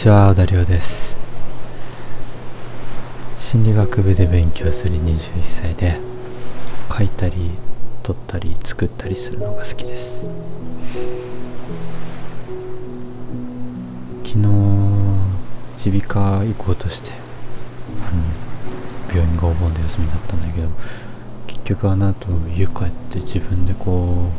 [0.00, 1.14] ちは、小田亮です。
[3.36, 6.00] 心理学部で勉強する21歳で、
[6.90, 7.50] 書いたり、
[8.02, 10.22] 撮ったり、作ったりするのが好きです。
[14.24, 17.10] 昨日、耳鼻科行こうとして、
[18.00, 20.68] あの、病院がお盆で休みだったんだけど、
[21.46, 24.30] 結局あの後、家帰って自分でこ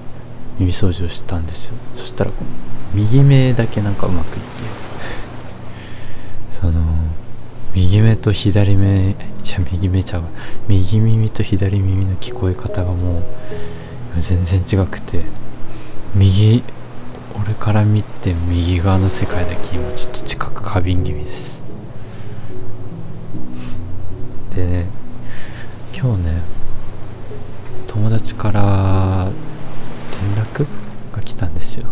[0.58, 1.74] う、耳掃除をしたんですよ。
[1.98, 4.82] そしたらこう、右目だけなんかうまくいって、
[7.74, 10.24] 右目と左目じゃ右目ちゃう
[10.68, 13.24] 右耳と左耳の聞こえ方がもう
[14.20, 15.24] 全然違くて。
[16.14, 16.62] 右
[17.42, 21.62] 俺から見て右側の世界だけ今ちょっと近く過敏気味です。
[24.54, 24.86] でね
[25.96, 26.42] 今日ね
[27.88, 29.32] 友達から
[30.36, 30.68] 連絡
[31.16, 31.86] が来たんですよ。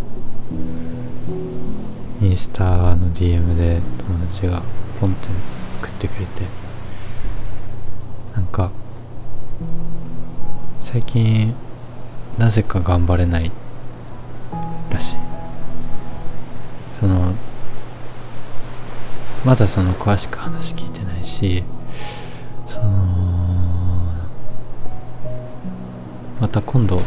[2.22, 4.62] インスタの DM で友達が
[5.00, 5.30] ポンって
[6.00, 6.44] ってくれて。
[8.36, 8.72] なんか
[10.82, 11.54] 最近
[12.38, 13.52] なぜか頑張れない
[14.90, 15.16] らしい。
[17.02, 17.34] その
[19.46, 21.64] まだその詳しく話聞いてないし
[22.68, 22.88] その
[26.40, 27.02] また今度お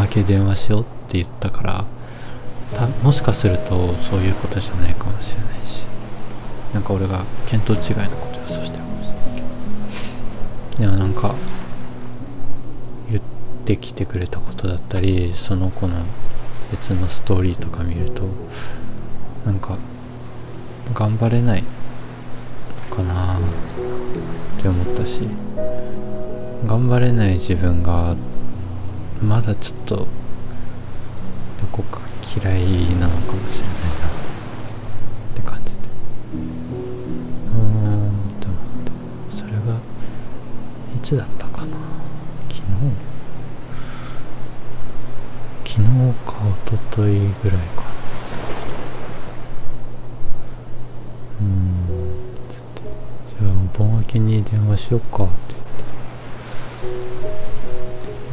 [0.00, 1.84] 明け電話しようって言ったから
[2.74, 5.91] たもしかするとそういうことじゃないかもしれないし。
[6.74, 9.40] なんか俺が見当違いのことを予想してるかもしれないけ
[10.78, 11.34] どでもなんか
[13.10, 13.22] 言っ
[13.64, 15.96] てきてくれたことだったりその子の
[16.70, 18.22] 別のストーリーとか見ると
[19.44, 19.76] なんか
[20.94, 21.64] 頑張れない
[22.90, 23.40] かなっ
[24.60, 25.20] て思ったし
[26.66, 28.16] 頑張れない自分が
[29.22, 30.06] まだちょっとど
[31.70, 32.00] こか
[32.36, 34.11] 嫌いなのかもしれないな。
[41.12, 41.76] つだったかな。
[42.48, 42.64] 昨日？
[45.64, 45.88] 昨日
[46.24, 46.32] か
[46.66, 47.88] 一昨日ぐらいかな。
[51.40, 51.48] うーん
[52.48, 52.82] つって
[53.40, 55.32] じゃあお盆明けに電話しようかって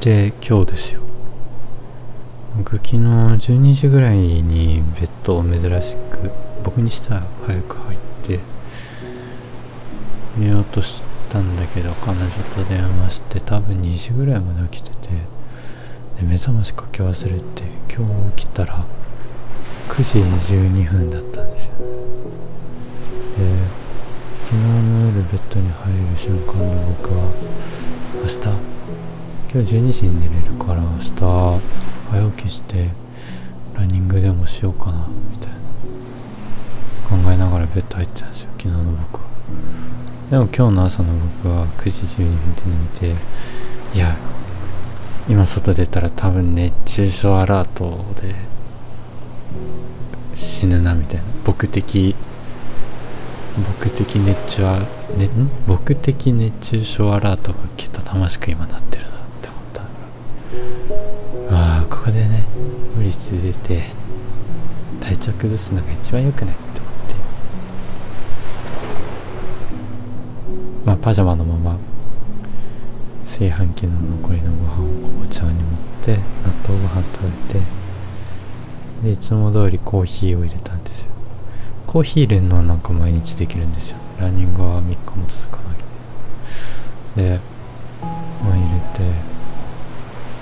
[0.01, 0.31] 言って。
[0.31, 1.01] で今日ですよ。
[2.57, 6.31] 僕昨日12時ぐらいにベッドを珍しく
[6.63, 8.39] 僕にしたら早く入って。
[10.37, 15.09] 寝ようとしてたんだけど彼女と電話して多分2時ぐらいまで起きてて
[16.19, 17.63] で目覚ましかけ忘れて
[17.93, 18.83] 今日起きたら
[19.89, 21.71] 9時12分だったんですよ
[23.37, 23.79] で
[24.49, 27.31] 昨日の夜ベッドに入る瞬間の僕は
[28.23, 28.35] 明日？
[29.51, 31.11] 今日12時に寝れるから明日
[32.11, 32.89] 早起きして
[33.75, 35.59] ランニングでもしようかなみたいな。
[37.07, 39.28] 考えながらベッド入ってたんですよ昨日の僕は。
[40.29, 42.55] でも今日の朝の僕は9時12分
[42.99, 43.21] で寝て
[43.95, 44.15] いや
[45.27, 48.35] 今外出たら多分熱中症アラートで
[50.33, 51.23] 死ぬなみたいな。
[51.45, 52.15] 僕的
[53.57, 54.79] 僕的熱中は、
[55.17, 55.29] ね、
[55.67, 59.11] 僕的熱中症アラートがけたたましく今なってるなっ
[59.41, 59.61] て思っ
[61.49, 61.55] た。
[61.55, 62.45] ああここでね
[62.95, 63.83] 無理して出て
[65.01, 67.15] 体調崩すのが一番良くないって思って
[70.85, 71.77] まあパジャマのまま
[73.23, 75.71] 炊飯器の残りのご飯をこうお茶碗に持っ
[76.03, 76.21] て納
[76.67, 77.23] 豆ご飯食
[77.53, 77.65] べて
[79.03, 81.11] でいつも通りコーヒーを入れたんですよ。
[81.87, 83.97] コーヒー入れるのはなんか毎日できるんですよ。
[84.19, 87.39] ランニングは3日も続かなきゃで
[88.43, 88.67] まあ入れ
[88.97, 89.03] て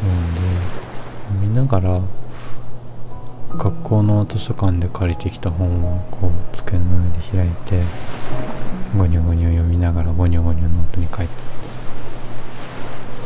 [0.04, 0.42] 飲んで
[1.48, 2.02] 見ながら
[3.58, 7.82] 学校の図書館で借りてきた本をこう机の上で開いて
[8.98, 11.76] ゴニョゴニョ読みながらゴニョゴニョノートに書いてたんです。
[11.76, 11.82] よ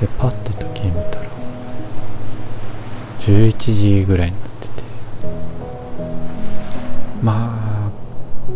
[0.02, 1.30] でパッて時計見たら
[3.22, 4.72] 11時ぐらいになってて。
[7.24, 7.92] まあ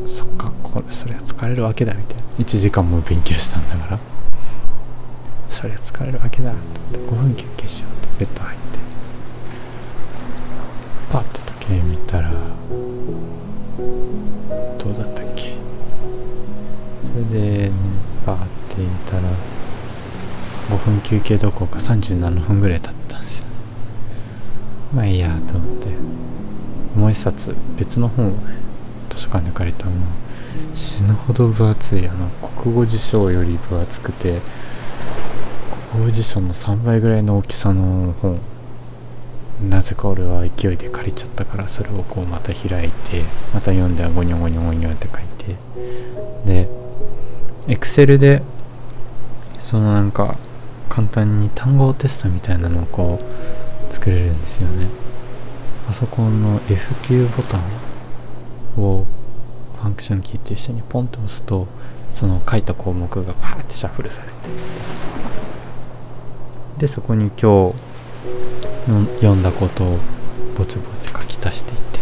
[0.06, 2.24] そっかこれそりゃ疲れるわけだみたいな。
[2.40, 4.00] 1時間も勉強したんだから。
[5.50, 8.75] そりゃ疲れるわけだと思って5分休憩しようってベッド入って。
[20.86, 23.46] 分休憩どころか37分ぐらい経ったんですよ。
[24.94, 25.88] まあいいやと思って。
[26.96, 28.56] もう一冊別の本をね
[29.10, 30.08] 図書館で借りたもの。
[30.74, 32.30] 死ぬほど分厚いあの
[32.62, 34.40] 国語辞書より分厚くて
[35.92, 38.40] 国語辞書の3倍ぐらいの大きさの本。
[39.70, 43.24] なぜか俺は勢いで借りちゃったからそれをこうまた開いて
[43.54, 45.56] また読んではゴニョゴニョゴニョって書いて。
[46.46, 46.70] で
[47.68, 48.44] Excel で
[49.60, 50.38] そのなんか
[50.96, 54.88] 簡単に単語テストみたいなのをこう作れるんですよね。
[55.86, 59.06] パソコンの F9 ボタンを
[59.82, 61.68] ファンクションキーと一緒にポンと押すと
[62.14, 64.34] その書いた項目がバーってシャッフルされて。
[66.78, 67.76] でそこに今日
[69.16, 70.00] 読んだことを
[70.58, 72.00] ぼちぼち書き足していって。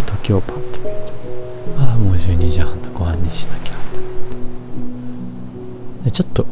[0.00, 0.96] で時をパッと見る
[1.76, 2.88] とああもう12時半だ。
[2.92, 3.74] ご飯にしなきゃ。
[6.04, 6.44] でちょっと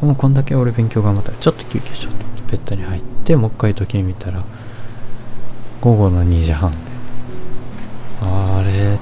[0.00, 1.32] もうこんだけ俺勉強頑張った。
[1.32, 2.44] らちょっと休憩しようと思って。
[2.52, 4.44] ベッドに入ってもう一回時計見たら
[5.80, 6.78] 午後の2時半で
[8.22, 8.72] あれ？
[8.72, 8.98] で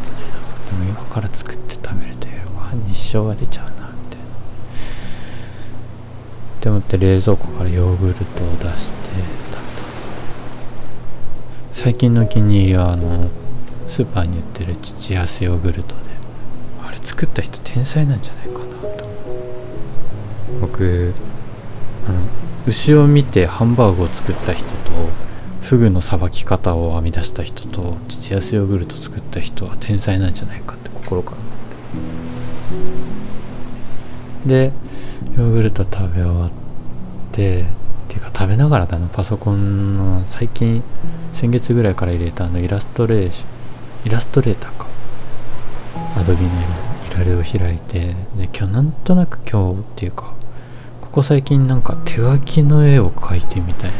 [0.78, 3.98] も今から作って食べるとご飯に支障が出ちゃうなみたいなっ
[6.60, 9.22] て思って冷蔵庫からヨーグルトを出して食べ
[9.52, 9.58] た
[11.74, 13.28] 最近の気に入りはあの
[13.88, 16.00] スーパーに売ってる父安ヨーグルトで
[16.82, 18.61] あれ作った人天才なんじゃないか
[20.60, 21.14] 僕
[22.06, 22.18] あの
[22.66, 24.72] 牛を見てハンバーグを作った人と
[25.62, 31.52] フグのさばき方を編み出した人と父安ヨーグルト作った人は天才なんじゃないかって心から思っ
[34.44, 34.48] て。
[34.48, 34.72] で
[35.36, 36.50] ヨーグルト食べ終わっ
[37.32, 37.64] てっ
[38.08, 39.06] ていうか食べながらだな。
[39.08, 40.82] パソコンの最近
[41.34, 43.48] 先月ぐらいから入れたあのイラストレーション
[44.06, 44.86] イラストレーターか。
[46.16, 50.34] アドビのイラレを開いてで今日なんとなく今日っていうか
[51.12, 53.96] ここ最近なんか手書きの絵を描いてみたいな。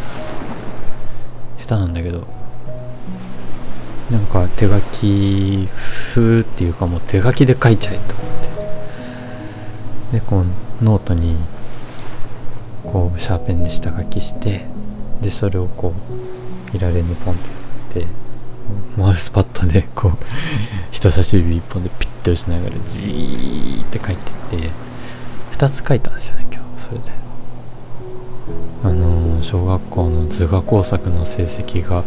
[1.61, 2.27] 下手なんだけど。
[4.11, 5.69] なんか手書き
[6.15, 8.27] 風っていうかもう手書きで書いちゃえと思っ
[10.11, 10.17] て。
[10.21, 10.41] でこ
[10.81, 11.37] うノートに
[12.83, 14.65] こうシャーペンで下書きして
[15.21, 15.93] でそれをこ
[16.73, 17.37] うイラレにポンっ
[17.93, 18.07] てやって
[18.97, 20.13] マウスパッドでこう
[20.91, 24.71] 人差し指一本でピッと押しながらじーって書いてって
[25.53, 26.62] 2つ書いたんですよね今日。
[26.83, 27.05] それで
[28.83, 32.03] あの小学校の図画工作の成績が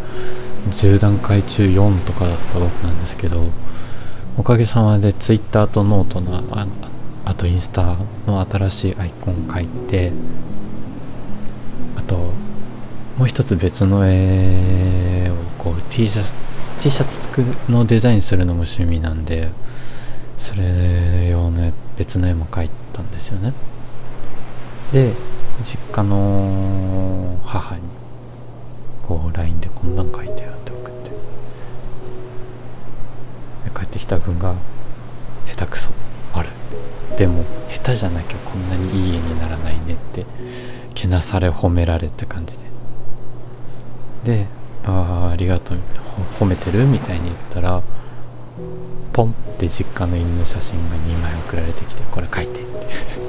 [0.68, 3.44] 10段階中4とかだった僕なんですけど
[4.36, 6.66] おかげさまで Twitter とノートのあ
[7.24, 7.96] あとインスタ
[8.26, 10.12] の新しいアイコン書いて
[11.96, 12.16] あと
[13.16, 16.34] もう一つ別の絵をこう T シャツ
[16.82, 19.50] T シャツ作るのデザインするのも趣味なんで
[20.38, 23.54] それ用の別の絵も描いたんですよね。
[24.92, 25.12] で
[25.64, 27.82] 実家の母に
[29.06, 31.10] こう LINE でこんなん書いてよって送って。
[33.74, 34.54] 帰ってきた分が
[35.46, 35.90] 下手くそ
[36.32, 36.48] ある。
[37.16, 40.24] でも下手じゃなきゃこんなにいい絵にならないねって
[40.94, 42.64] けなされ褒められって感じで。
[44.24, 44.46] で
[44.84, 45.78] ああありがとう
[46.38, 46.86] 褒めてる？
[46.86, 47.82] みたいに言ったら
[49.12, 53.25] ポンって実家の犬の写真が2枚送られてきてこれ書いてって。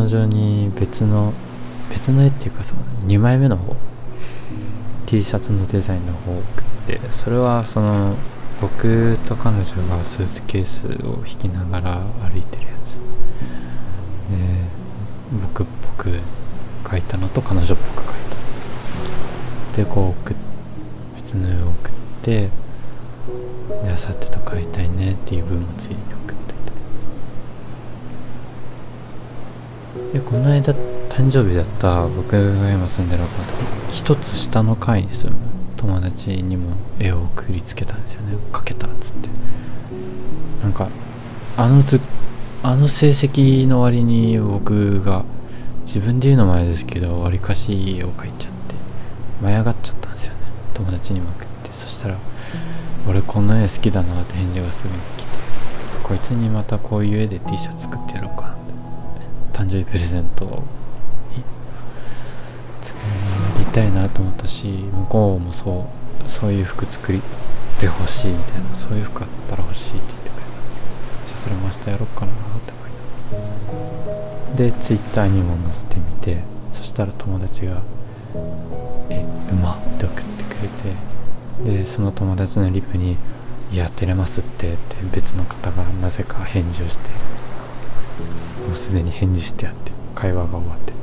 [0.00, 1.32] 女に別の
[1.90, 3.76] 別の絵っていうかその2枚目の方。
[5.06, 8.14] T シャツのデザインの方を送ってそれはその
[8.60, 12.94] 僕と彼女がスーツケースを引きながら歩いてるやつ。
[12.94, 12.98] で
[15.42, 16.20] 僕っぽく
[16.90, 18.14] 書いたのと彼女っぽく書い
[19.72, 19.76] た。
[19.76, 20.36] でこう送っ
[21.16, 22.50] 別の絵を送って
[23.84, 26.56] であさってと買いたいねっていう分もついでに送っとい
[29.96, 30.74] たでこの間
[31.08, 33.46] 誕生日だった僕が今住んでるアパー
[33.88, 35.36] ト一つ下の階に住む
[35.76, 38.36] 友達にも絵を送りつけたんですよね。
[38.52, 39.28] 描けたっつって。
[40.62, 40.88] なんか
[41.56, 42.00] あの図
[42.62, 45.24] あの成績の割に僕が
[45.84, 48.74] 自分で言うのもあれですけどわりかし絵を描いちゃって
[49.42, 50.38] 舞い上がっちゃったんですよね。
[50.74, 51.70] 友達にも送って。
[51.72, 52.16] そしたら
[53.08, 55.38] 俺こんな絵好きだなって返事がすぐに来て
[56.02, 58.41] こいつにまたこういう絵で T シャツ作ってやろうか。
[59.62, 61.44] 誕生日プレゼントに
[62.80, 62.98] 作
[63.60, 65.86] りたいなと思ったし向こうもそ
[66.26, 67.20] うそういう服作っ
[67.78, 71.26] てほしいみたいなそういう服あったら欲しいって言ってくれた。
[71.26, 72.72] じゃあそれも明日やろうかなって
[74.50, 76.38] 思いで Twitter にも載せてみて
[76.72, 77.82] そしたら友達が
[79.10, 80.62] 「えうま」って送ってく
[81.62, 83.16] れてでその友達のリプに
[83.72, 87.10] 「いや照れますって」って別の方がなぜか返事をして
[88.66, 90.98] もうすでに返事してあって会話が終わってて。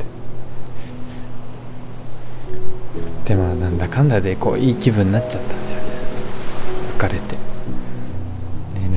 [3.25, 5.81] でまあなんだかんだでこういい気分になっちゃったんですよ。
[5.81, 5.89] ね
[6.95, 7.35] 浮かれて。
[7.35, 7.39] ね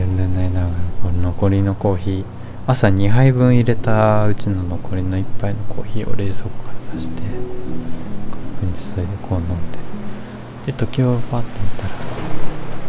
[0.00, 0.73] ルンルンなりながら
[1.12, 2.25] 残りのコーヒー
[2.67, 7.23] 朝2杯分入れたうちの残りの1杯のコーヒーを冷蔵庫から出して
[8.79, 9.79] それでこう飲んで
[10.67, 11.95] で時計をパッて見たら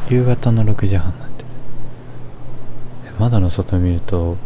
[0.09, 1.32] 夕方の6時半なってる
[3.19, 4.37] 窓の外見ると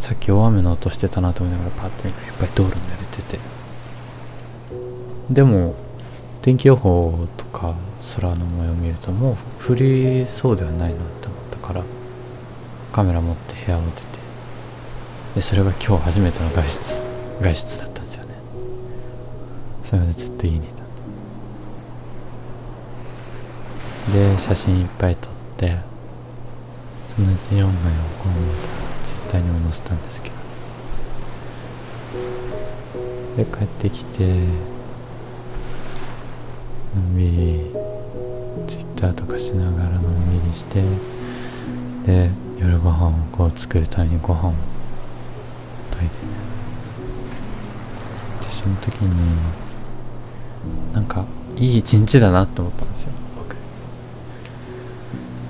[0.00, 3.38] さっき大雨の音してたなと思いながらパッて見たらやっぱり道路に濡れてて。
[5.30, 5.74] でも
[6.42, 7.74] 天気予報とか
[8.14, 11.82] 空の模様を見るともう降りそうではないなって思ったから
[12.92, 14.02] カメラ持って部屋を出て
[15.36, 17.08] でそれが今日初めての外出
[17.40, 18.34] 外出だったんですよね。
[19.84, 20.84] それまでずっと家にいた
[24.12, 25.78] で写真いっぱい撮って
[27.16, 27.70] そのうち4枚を
[28.18, 30.34] こうツイッターにも載せたんですけど
[33.36, 34.24] で帰ってきて
[36.96, 37.70] のんびり
[38.66, 40.82] ツイッターとかしながらのんびりして
[42.04, 44.52] で夜ご飯をこう作るためにご飯を
[45.92, 46.32] 炊いてね。
[48.40, 49.36] でその時に
[50.92, 51.24] なんか
[51.56, 53.23] いい一日だなって思ったんですよ。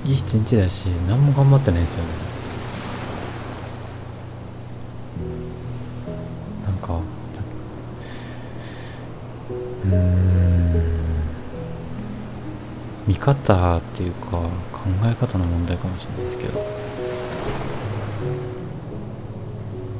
[0.04, 2.10] いい一日だし何も頑張ってないんですよね。
[6.66, 7.00] なんか
[9.84, 10.34] うーん。
[13.06, 14.30] 見方っていうか
[14.72, 16.64] 考え方の問題かもしれないですけど。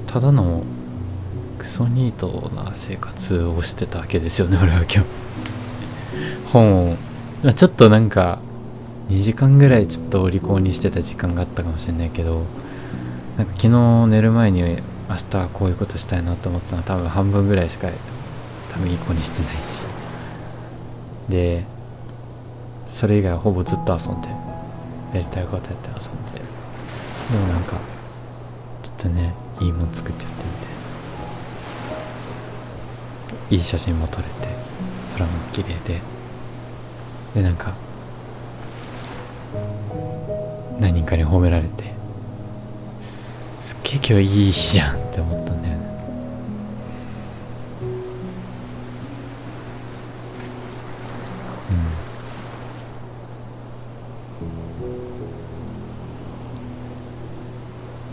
[0.07, 0.65] ただの
[1.59, 5.01] クソニートな生活をしてたわけですよね俺は今日。
[6.53, 6.97] 本を。
[7.57, 8.39] ちょっとなんか
[9.09, 12.43] 2時間ぐらいちょっとお利口にしてた時間があったかもしれないけど
[13.37, 14.79] なんか昨日寝る前に明
[15.31, 17.89] 日はこういうことしたいなと思ってたのは多分半分ぐらいしか
[18.71, 19.83] 多分いい子にしてないし。
[21.29, 21.65] で
[22.87, 24.29] それ以外はほぼずっと遊んで
[25.15, 26.39] やりたいことやって遊んで。
[26.39, 27.79] でもなんか
[28.83, 30.51] ちょっとねいいもん作っちゃってみ
[33.49, 34.31] ていい写真も撮れて
[35.13, 36.01] 空も綺麗で。
[37.35, 37.73] でなんか
[40.81, 41.95] 何人かに褒められて
[43.61, 45.85] すっげえ今日いい日じゃんって思ったんだよね。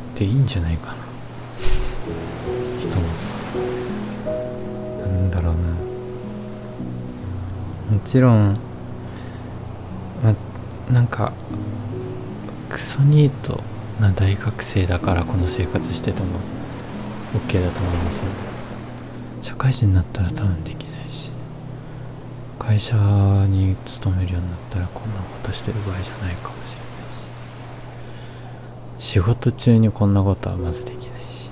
[0.07, 0.15] うん。
[0.15, 0.95] でいいんじゃないかな。
[2.79, 3.25] ひとまず。
[5.01, 5.59] なんだろうな。
[7.97, 8.57] もちろん
[10.23, 10.33] ま
[10.89, 11.33] なんか
[12.71, 13.61] クソニート
[13.99, 16.39] な大学生だからこの生活してても
[17.35, 18.23] OK だと思いますよ。
[19.41, 21.29] 社会人になったら多分できないし。
[22.57, 22.95] 会社
[23.49, 26.85] に勤めるようになったらこんなことしてる場合じゃないかもしれな
[28.99, 29.05] いし。
[29.05, 31.49] 仕事中にこんなことはまずできないし。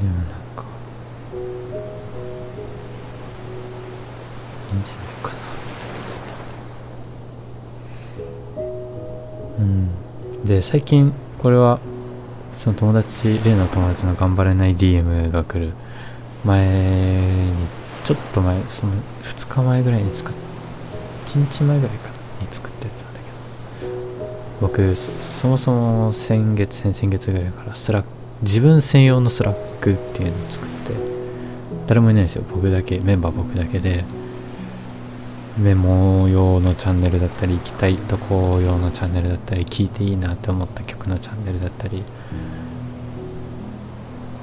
[0.00, 0.41] でもな。
[10.52, 11.80] で最近これは
[12.58, 15.72] その友達例の友達の頑張れない DM が来る。
[16.44, 17.52] 前に
[18.04, 18.92] ちょっと前その
[19.22, 20.34] 2日前ぐらいに作っ
[21.26, 23.20] 1日前ぐらいかなに作ったやつなんだ
[23.80, 23.88] けど。
[24.60, 28.08] 僕そもそも先月先々月ぐらいから Slack
[28.42, 30.92] 自分専用の Slackっていうのを作って
[31.86, 32.44] 誰もいないんですよ。
[32.52, 34.04] 僕だけメンバー僕だけで。
[35.58, 42.02] メモ用のチャンネルだったり行きたいとこ用のチャンネルだったり聴いていいなって思った曲のチャンネルだったり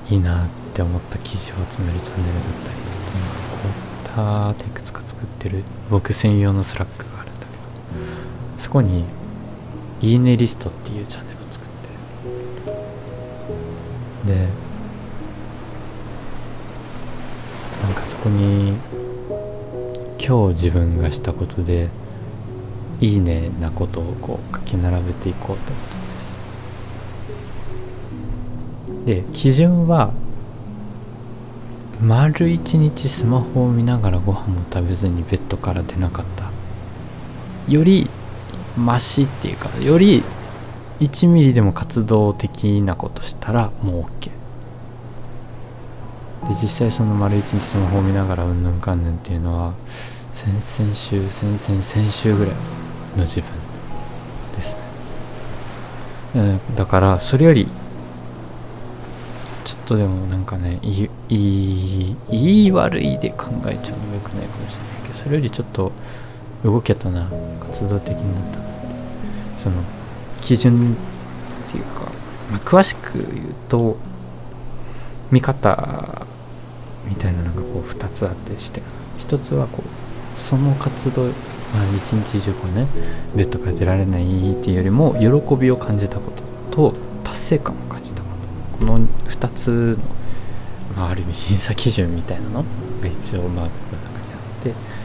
[0.10, 3.70] いいなって思った記事を集めるチャンネルだったりっていうのこ
[4.04, 9.06] うたーっていくつか作ってる僕専用の Slack があるんだけどそこに
[10.02, 11.70] 「いいねリスト」っていうチャンネルを作っ
[14.28, 14.48] てで
[17.84, 18.74] なんかそこに
[20.30, 21.90] 今日自分がしたことで
[23.02, 25.86] いいねなことをこう書き並べていこうと思っ
[29.08, 29.26] たんです。
[29.26, 30.14] で基準は
[32.00, 36.52] 丸一日スマホを見ながらご飯も食べずにベッドから出なかった。
[37.68, 38.08] より
[38.78, 40.24] マシっていうかより
[41.00, 44.30] 1ミリでも活動的なことしたらもう OK
[46.50, 49.74] で実際その丸一日スマホを見ながらうんぬんかんぬんっていうのは
[50.34, 52.54] 先々週先々先週ぐらい
[53.18, 53.50] の自分
[54.56, 57.68] ですね、うん、だからそれより
[59.66, 65.92] ちょっとでもなんかねいいいいい悪いで考えちゃうのよくないかもしれないけどそれよりちょっと
[66.64, 68.88] 動けたな活動的になったなって
[69.60, 69.84] その
[70.42, 70.96] 基準
[71.70, 72.12] っていうか、
[72.52, 73.98] まあ、詳しく言うと
[75.32, 76.26] 見方
[77.06, 78.82] みたいなのがこう2つあってして
[79.20, 79.99] 1つはこう
[80.40, 81.28] その活動
[81.74, 82.88] まあ、一日中こうね
[83.36, 88.28] ベッドから出られないっていうよりも喜びを感じたことと達成感を感じたこ
[88.74, 88.80] と。
[88.80, 89.98] この2つ
[90.96, 92.64] の、まあ、ある意味審査基準みたいなの
[93.02, 95.00] が一応まあ僕の中にあって。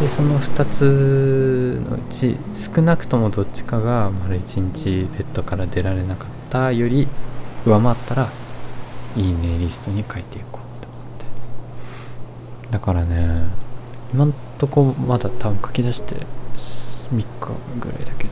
[0.00, 7.06] でその2つのうち少なくともどっちかが丸1日ベッドから出られなかったより
[7.64, 8.30] 上回ったら
[9.16, 12.72] いいねリストに書いていこうって思って。
[12.72, 13.65] だからね
[14.12, 16.16] 今んとこまだ多分書き出して
[17.10, 17.26] 3日
[17.80, 18.30] ぐらいだけど。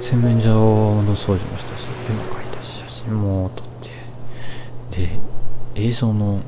[0.00, 0.48] 洗面所
[1.02, 3.90] の掃除もしたし絵も描いたし写真も撮って。
[4.96, 5.18] で
[5.74, 6.40] 映像の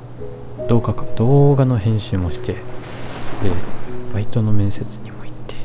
[0.69, 2.53] 動画か動画の編集もして。
[2.53, 2.61] で
[4.13, 5.57] バイトの面接にも行って。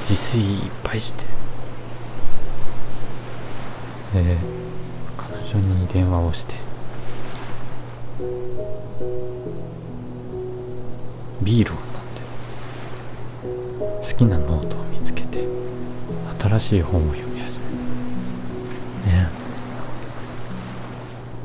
[0.00, 1.24] 自炊いっぱいして。
[4.14, 4.36] で
[5.16, 6.56] 彼女に電話をして。
[11.42, 11.86] ビールを飲ん
[14.02, 15.46] で好きなノートを見つけて
[16.38, 17.72] 新しい本を読み始める
[19.06, 19.28] ね。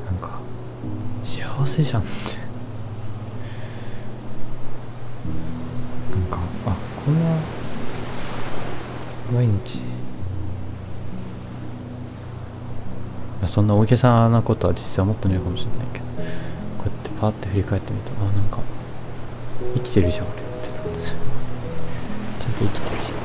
[0.06, 0.40] なんか
[1.24, 2.12] 幸せじゃんって。
[6.12, 6.76] なんかあ
[7.06, 7.38] こんな
[9.34, 9.80] 毎日。
[13.46, 18.60] そんな大げさなことは実際思ってないかもしれないけどこうやってパーって振り返ってみるとあなんか
[19.76, 23.16] 生きてるじゃん俺ってなってちゃんと生きてるじゃ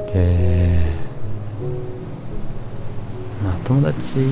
[0.00, 0.06] ん。
[0.12, 0.14] で
[3.42, 4.28] まあ友達がね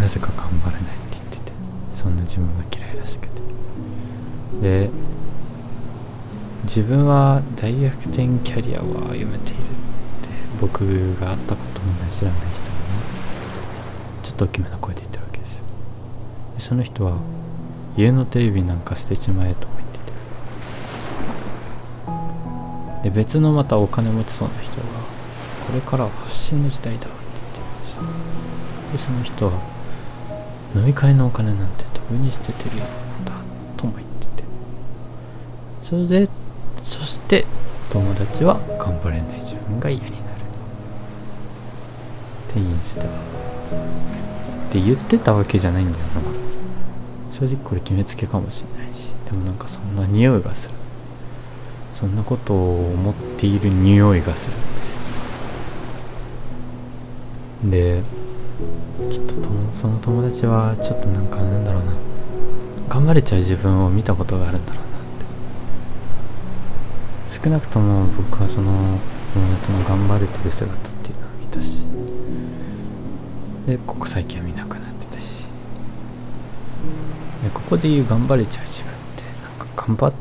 [0.00, 1.52] なぜか頑張れないって言ってて
[1.94, 3.34] そんな自分が嫌いらしくて。
[4.60, 4.90] で
[6.64, 9.38] 自分は大逆転キャリアを歩めているって
[10.60, 12.72] 僕が会ったこともない知らない人にね
[14.22, 15.64] ちょっと大きめな声で言ってるわけですよ。
[16.56, 17.18] でその人は
[17.96, 19.98] 家のテレビなんか捨てちまえとか言って
[23.02, 24.82] てで別のまたお金持ちそうな人が
[25.66, 27.66] これからは発信の時代だって言ってる。
[27.66, 28.02] んですよ
[28.92, 29.52] でその人は
[30.74, 33.32] 飲み会のお金なんてドブに捨ててるようなんだ
[33.76, 34.44] とも言ってて
[35.82, 36.28] それで
[36.82, 37.46] そして
[37.90, 40.22] 友達は頑張れない自分が嫌になる。
[42.50, 43.10] ってインスタっ
[44.70, 46.20] て言ってたわけじゃないんだよな
[47.38, 50.74] 正直これ決めつけかもしれないしでもなんかそんな匂いがする。
[51.92, 54.92] そんなことを思っている匂いがするんです
[57.64, 57.70] よ。
[57.70, 58.02] で
[59.10, 59.34] きっと
[59.72, 61.92] その友達はちょっとなんかなんだろうな。
[62.88, 64.90] 頑張れちゃう自分を見たことがあるんだろうなっ
[67.26, 67.42] て。
[67.44, 68.70] 少なくとも僕はその
[69.32, 71.82] 友達の頑張れてる姿っていうのを見たし。
[73.66, 74.83] でここ最近は見なくなった。
[77.54, 80.12] ここで言う頑張れちゃう自分ってなんか頑張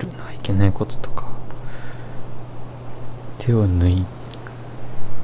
[0.00, 1.28] るのはいけないこととか
[3.38, 4.04] 手を抜い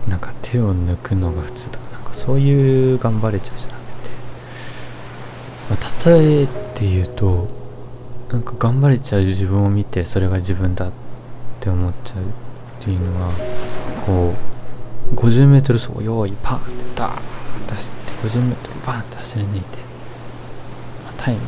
[0.08, 4.10] なんか手を抜くのが普通とかなんかそういう頑張れちゃうじゃなくて、
[5.70, 7.48] まあ、例えて言うと
[8.30, 10.92] なんか頑張れちゃう自分を見てそれが自分だっ
[11.60, 12.24] て思っちゃうっ
[12.80, 13.32] ていうのは
[14.04, 14.34] こ
[15.12, 19.78] う 50m 走用意パンってダーッ出して 50m バンって走り抜いて、
[21.24, 21.40] タイム。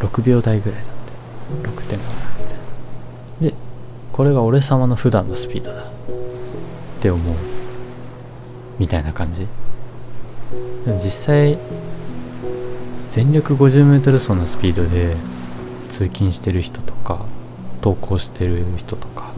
[0.00, 0.92] 6秒台ぐらいだっ
[1.64, 1.68] て。
[1.70, 3.48] 6.5みたいな。
[3.48, 3.54] で
[4.12, 5.84] これが俺様の普段のスピードだ。
[5.84, 5.84] っ
[7.00, 7.34] て思う。
[8.78, 9.46] みたいな感じ。
[10.84, 11.58] でも実際
[13.08, 15.16] 全力 50m 走のスピードで
[15.88, 17.24] 通勤してる人とか
[17.82, 19.32] 登校してる人とか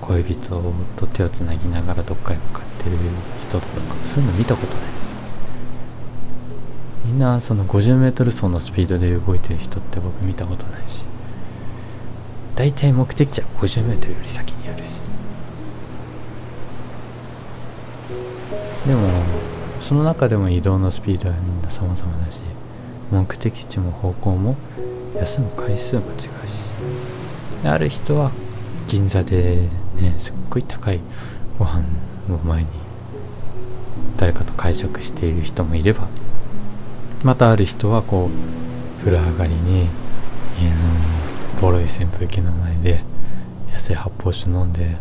[0.00, 0.62] 恋人
[0.96, 2.96] と手をつなぎながらどっかへ向かってる
[3.42, 5.03] 人だとかそういうの見たことないです。
[7.14, 11.04] んなその 50m 走のスピードで動いてる人って僕見たことないし
[12.54, 15.00] 大体目的地は 50m より先にあるし。
[18.86, 19.08] でも
[19.80, 22.40] その中でも移動のスピードはみんな様々だし
[23.10, 24.56] 目的地も方向も
[25.16, 26.30] 休む回数も違うし。
[27.64, 28.30] ある人は
[28.88, 31.00] 銀座でねすっごい高い
[31.58, 31.84] ご飯
[32.28, 32.68] を前に
[34.18, 36.08] 誰かと会食している人もいれば
[37.24, 39.88] またある人はこう風呂上がりに
[41.60, 43.02] ボロい扇風機の前で
[43.72, 44.96] 安い発泡酒飲んで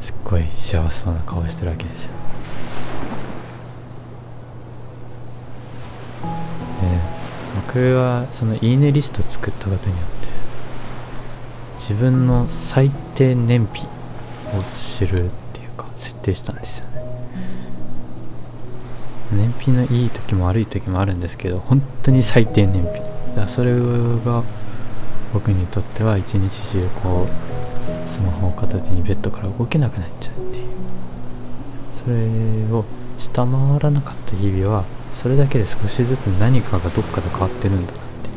[0.00, 2.12] すっごい幸せそうな顔してるわけですよ。
[6.22, 6.98] で
[7.66, 10.28] 僕はそのいいねリスト作ったことによって
[11.76, 13.82] 自分の最低燃費
[14.58, 17.09] を知るっていうか設定したんですよね。
[19.60, 23.00] 費のいい時も悪い時もあるんですけど本当に最低燃費。
[23.00, 24.42] だからそれが
[25.32, 30.66] 僕にとっては一日中こうスマホを片手にベッドから動けなくなっちゃうっていう。
[32.02, 32.84] それを
[33.18, 38.34] 下回らなかった日々はそれだけで少しずつ何かがどっかで変わってるんだなっていう。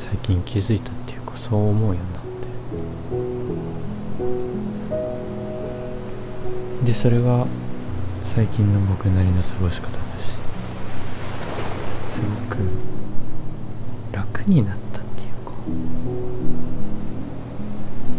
[0.00, 2.22] 最近気づいたっていうかそう思うようになっ
[6.82, 6.86] て。
[6.86, 7.46] でそれが
[8.34, 10.32] 最近の僕なりの過ごし方だし
[12.10, 12.58] すごく
[14.12, 15.52] 楽になったっていうか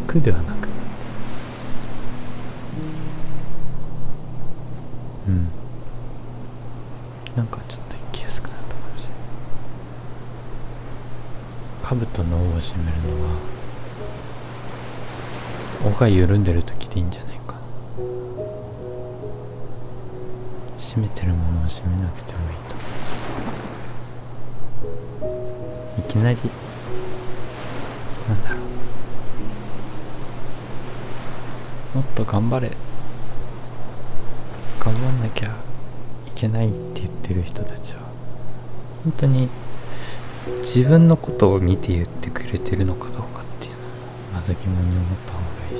[0.08, 0.68] 苦ではなくなって
[5.28, 5.48] うん。
[7.36, 9.10] なんかちょっと生きやすくなったかもしれ
[12.00, 12.06] ない。
[12.08, 13.30] 兜の尾を締めるのは
[15.86, 17.37] 尾が緩んでる時でいいんじゃない？
[20.98, 22.76] かな締めてるものを締めなくてもいいと。
[25.22, 26.38] 思ういきなり
[28.28, 28.58] なんだろ
[31.94, 31.98] う。
[31.98, 32.72] もっと頑張れ。
[34.80, 35.52] 頑張んなきゃい
[36.34, 38.00] けないって言ってる人たちは
[39.04, 39.50] 本当に
[40.62, 43.82] 自分のことを見て言ってくれてるのかどうかっていうのを
[44.36, 45.80] まず疑問に思った方がいい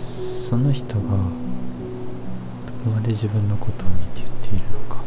[0.00, 1.49] しその人が
[2.88, 5.02] まで自分のことを見て言っているのか。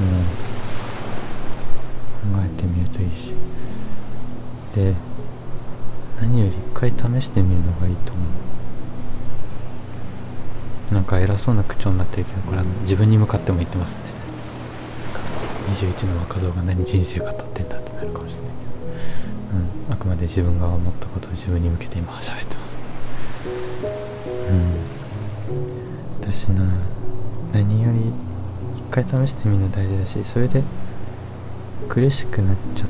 [0.00, 0.42] うん。
[2.32, 3.32] 考えてみるといいし。
[4.74, 4.94] で
[6.20, 8.22] 何より一回試してみるのがいいと思
[10.90, 10.94] う。
[10.94, 14.00] なんか偉そうな口調になってるけどこれは自分に向かっても言ってますね。
[15.74, 18.52] 21の若造が何人生語ってんだってなるかもしれないけ
[19.54, 22.61] ど、うん、あくまで自分が思ったことを自分に向けて今喋ってます。
[25.52, 25.82] うん
[26.22, 26.62] 私な
[27.52, 28.12] 何より
[28.76, 30.62] 一回試してみるの大事だしそれで
[31.88, 32.88] 苦しくなっちゃっ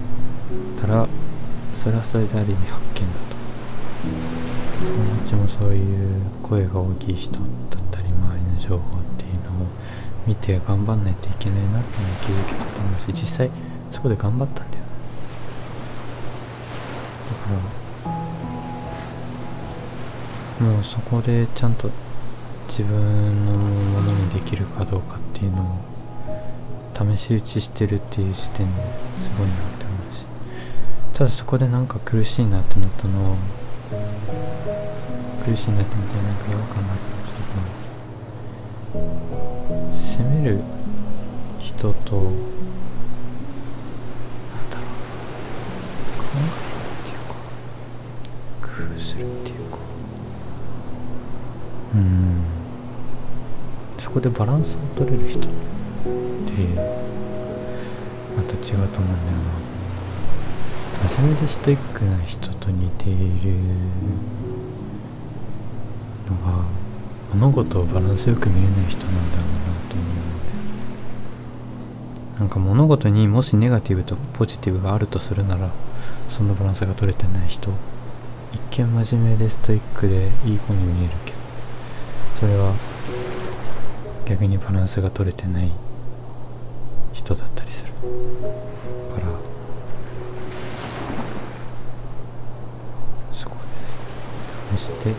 [0.81, 1.09] たら
[1.75, 3.37] それはそれである意味発見だと。
[4.83, 7.43] 友達もそういう声が大きい人だっ
[7.91, 9.69] たり周りの情報っていうのを
[10.27, 13.51] 見て頑張んないといけないなっていうのを気づけたと思うし実際
[13.91, 14.85] そこで頑張ったんだよ。
[17.31, 17.51] だか
[20.61, 21.91] らもうそこでちゃんと
[22.69, 25.79] 自分のものにできるかどうかっていうのを
[27.17, 28.83] 試し打ちしてるっていう時点で
[29.23, 30.25] すごいなって思うし。
[31.15, 33.37] ただそこでなんか苦しいなってなったのは
[35.45, 37.41] 苦しいなってみたいなんか違和感があったんですけ
[40.19, 40.61] ど責める
[41.59, 42.33] 人となん
[44.71, 47.35] だろう考えるっていうか
[48.63, 49.79] 工夫するっていうか。
[51.95, 52.32] うん。
[54.03, 55.49] そこでバランスを取れる人って
[58.37, 59.39] また違うと思うんだよ
[61.05, 63.53] な真面目でストイックな人と似ている
[66.29, 66.65] のが
[67.33, 70.23] 物事をバランスよく見れない人なんだろうなと思うの
[72.35, 75.71] でなんか物事にもしネガティブとポジティブがあるとするなら
[76.29, 77.71] そのバランスが取れてない人
[78.53, 81.39] 一見真面目でストイックでいい方に見えるけど
[82.35, 82.75] それは
[84.27, 85.71] 逆にバランスが取れてない
[87.13, 87.93] 人だったりする。
[87.93, 88.01] か
[89.21, 89.27] ら
[93.35, 93.57] そこ
[94.73, 95.15] で試して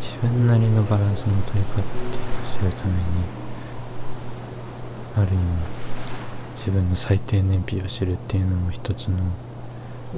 [0.00, 2.08] 自分なりのバランスの取り方っていうの
[2.44, 3.00] をするために
[5.16, 5.42] ある意味
[6.56, 9.16] 自分の最低燃費を知るっていうのも一つの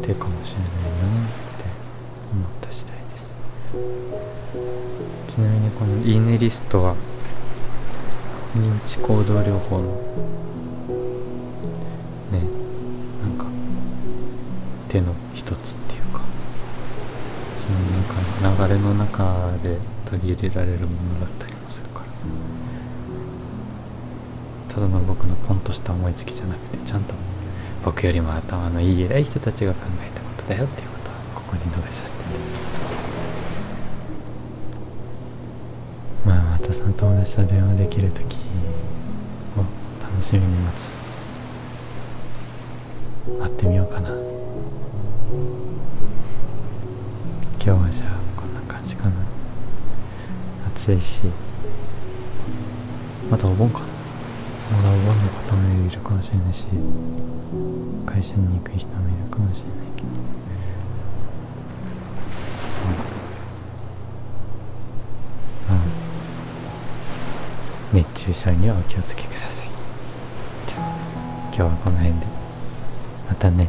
[0.03, 1.65] 手かもしれないなって
[2.33, 3.03] 思った次第で
[5.29, 5.37] す。
[5.37, 6.97] ちなみにこのいいねリストは
[8.55, 9.85] 認知行動療法の
[12.31, 12.41] ね。
[13.23, 13.47] なんか
[14.89, 16.21] 手の一つっていうか。
[17.59, 17.79] その
[18.43, 22.07] なんか流れの中で取り入れられるものだったりもするから。
[24.73, 27.15] ただの僕のポンとした思いつきじゃなくてちゃんと
[27.85, 32.64] 僕よりも頭のいい偉い人たちが考えたことだよっていうことはここに述べさせていただきます。
[36.75, 38.37] まあまたその友達と電話できる時
[39.57, 39.61] を
[40.03, 40.89] 楽しみに待つ。
[43.39, 44.09] 待ってみようかな。
[44.11, 44.19] 今
[47.59, 49.13] 日はじゃあこんな感じかな。
[50.75, 51.23] 暑いし
[53.31, 53.87] まだお盆かな。
[54.77, 56.67] まだお盆の方もいるかもしれないし
[58.07, 60.09] 会社に行く人もいるかもしれないけど、
[67.95, 69.69] 熱中症にはお気をつけください。
[70.67, 70.81] じゃあ
[71.47, 72.27] 今日はこの辺で。
[73.29, 73.69] またね。